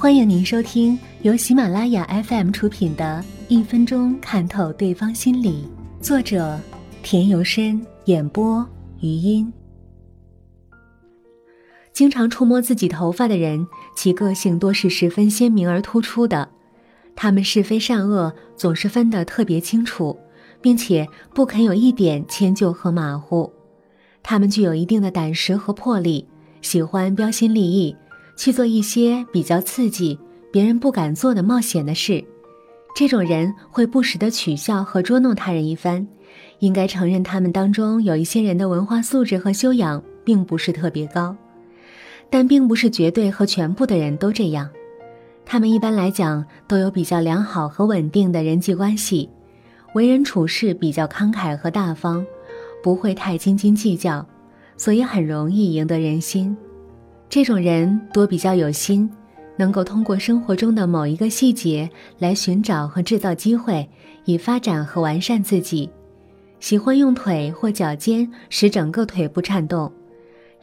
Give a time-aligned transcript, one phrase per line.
[0.00, 5.68] 欢迎您收听由喜马拉雅 FM 出品的《一分钟看透对方心理》，
[6.00, 6.56] 作者
[7.02, 8.64] 田由深，演播
[9.00, 9.52] 余音。
[11.92, 13.66] 经常触摸自己头发的人，
[13.96, 16.48] 其个性多是十分鲜明而突出的。
[17.16, 20.16] 他们是非善恶总是分得特别清楚，
[20.60, 23.52] 并且不肯有一点迁就和马虎。
[24.22, 26.24] 他们具有一定的胆识和魄力，
[26.62, 27.96] 喜欢标新立异。
[28.38, 30.16] 去做一些比较刺激、
[30.52, 32.24] 别人不敢做的冒险的事，
[32.94, 36.06] 这种人会不时的取笑和捉弄他人一番。
[36.60, 41.34] 应该承认，他们当中有一些人的文化素质和修养并不是特别高，
[42.30, 44.70] 但并不是绝对和全部的人都这样。
[45.44, 49.28] 他们一般来讲都有比较良好和稳定的人际关系，
[49.94, 52.24] 为人处事比较慷慨和大方，
[52.84, 54.24] 不会太斤斤计较，
[54.76, 56.56] 所以很容易赢得人心。
[57.30, 59.08] 这种人多比较有心，
[59.56, 63.86] 能够通过生活中的某一个细节来寻找和制造机会，
[64.24, 65.90] 以发展和完善自己。
[66.58, 69.92] 喜欢用腿或脚尖使整个腿部颤动，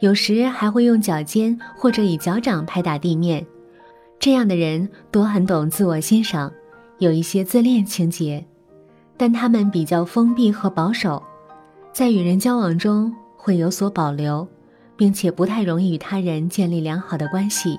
[0.00, 3.46] 有时还会用脚尖或者以脚掌拍打地面。
[4.18, 6.52] 这样的人多很懂自我欣赏，
[6.98, 8.44] 有一些自恋情节，
[9.16, 11.22] 但他们比较封闭和保守，
[11.92, 14.46] 在与人交往中会有所保留。
[14.96, 17.78] 并且不太容易与他人建立良好的关系，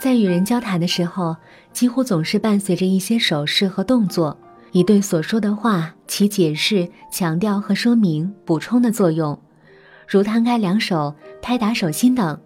[0.00, 1.36] 在与人交谈的时候，
[1.72, 4.36] 几乎总是伴随着一些手势和动作，
[4.72, 9.38] 以对所说的话起解释、强调和说明、补充的作用，
[10.06, 12.38] 如摊开两手、拍打手心等。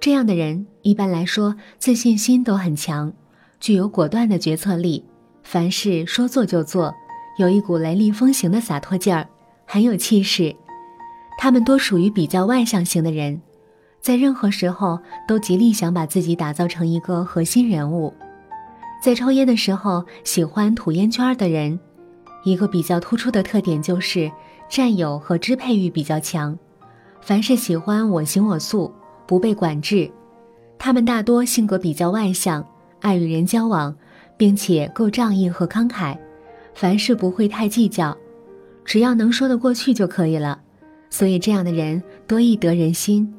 [0.00, 3.12] 这样的人一般来说自信心都很强，
[3.58, 5.04] 具有果断的决策力，
[5.42, 6.94] 凡事说做就做，
[7.38, 9.26] 有一股雷厉风行的洒脱劲儿，
[9.64, 10.54] 很有气势。
[11.38, 13.40] 他们多属于比较外向型的人，
[14.00, 18.12] 在任何时候都极力想把自己打造成一个核心人物。
[19.02, 21.78] 在抽烟的时候，喜欢吐烟圈的人，
[22.44, 24.30] 一个比较突出的特点就是
[24.68, 26.58] 占有和支配欲比较强，
[27.20, 28.90] 凡是喜欢我行我素，
[29.26, 30.10] 不被管制。
[30.78, 32.66] 他们大多性格比较外向，
[33.00, 33.94] 爱与人交往，
[34.38, 36.16] 并且够仗义和慷慨，
[36.74, 38.16] 凡事不会太计较，
[38.84, 40.60] 只要能说得过去就可以了。
[41.16, 43.32] 所以，这样的人多易得人心，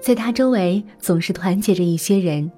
[0.00, 2.50] 在他周围总是团结着一些人。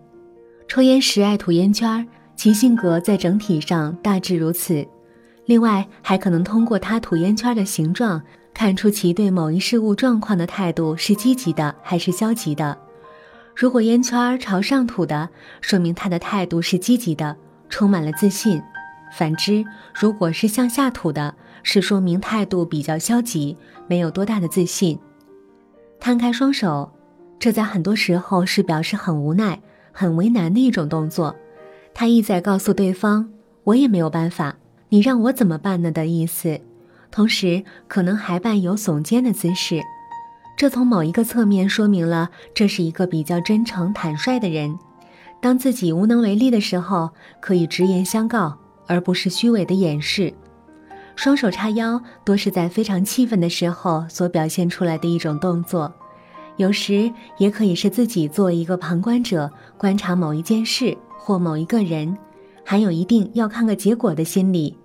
[0.68, 2.06] 抽烟时爱吐烟圈儿，
[2.36, 4.86] 其性格在整体上大致如此。
[5.46, 8.22] 另外，还可能通过他吐烟圈的形状，
[8.54, 12.78] 看出其对某一事物状况的态度是积极的还是消极的。
[13.56, 15.28] 如果烟圈朝上吐的，
[15.60, 17.36] 说明他的态度是积极的，
[17.68, 18.60] 充满了自信；
[19.18, 23.56] 反之，如果是向下吐的，是说明态度比较消极，
[23.86, 24.98] 没有多大的自信。
[26.00, 26.90] 摊开双手，
[27.38, 29.60] 这在很多时候是表示很无奈、
[29.92, 31.34] 很为难的一种动作。
[31.94, 33.30] 他意在告诉对方
[33.64, 34.56] ：“我也没有办法，
[34.88, 36.60] 你让我怎么办呢？”的意思。
[37.10, 39.82] 同时，可能还伴有耸肩的姿势。
[40.56, 44.78] 这从某一个侧面说明了这是一个比较真诚、坦率的人。
[45.40, 48.56] 当自己无能为力的时候，可以直言相告，
[48.86, 50.32] 而不是虚伪的掩饰。
[51.14, 55.92] 双手叉腰，多是在非常气愤的时候所表现出来的一种动作，
[56.56, 62.16] 有时也可以是自己作为一个旁观者观察某一件事或某一个人，
[62.64, 64.76] 含有一定要看个结果的心理。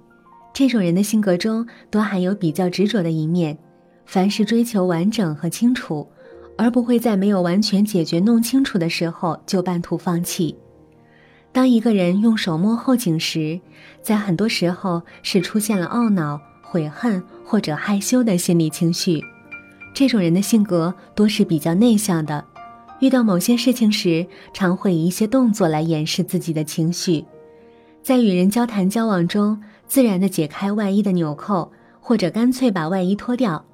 [0.54, 3.58] 这种人的性格中多含有比较执着的一面，
[4.06, 6.08] 凡事追求完整和清楚，
[6.58, 10.56] 而不会在没有完全解决弄清楚的时候就半途放弃。
[11.58, 13.60] 当一个人用手摸后颈时，
[14.04, 19.20] 在很多时候是出现了懊恼、悔恨或者害羞的心理情绪。
[19.92, 22.46] 这种人的性格多是比较内向的，
[23.00, 24.24] 遇到某些事情时，
[24.54, 27.26] 常会以一些动作来掩饰自己的情绪。
[28.04, 33.66] 在与人交谈交往中，自然的解开外衣的纽扣，或者干脆把外衣脱掉。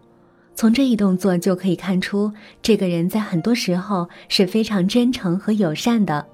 [0.55, 6.25] 从这一动作就可以看出，这个人在很多时候是非常真诚和友善的。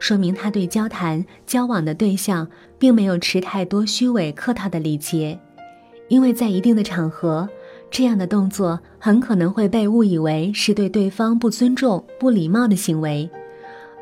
[0.00, 2.48] 说明他对交谈交往的对象
[2.78, 5.38] 并没有持太多虚伪客套的礼节，
[6.08, 7.46] 因为在一定的场合，
[7.90, 13.28] 这样的动作很可能会被误以为是对对方不尊重、不礼貌的行为，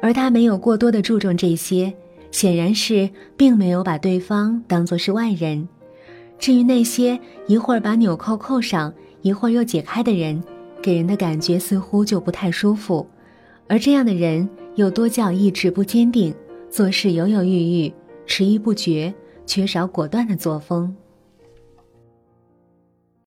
[0.01, 1.93] 而他没有过多的注重这些，
[2.31, 5.69] 显然是并没有把对方当作是外人。
[6.39, 7.19] 至于那些
[7.49, 10.41] 一会儿把纽扣扣上，一会儿又解开的人，
[10.81, 13.05] 给人的感觉似乎就不太舒服，
[13.67, 14.49] 而这样的人。
[14.79, 16.33] 有多叫意志不坚定，
[16.71, 17.93] 做事犹犹豫豫，
[18.27, 19.13] 迟疑不决，
[19.45, 20.95] 缺少果断的作风。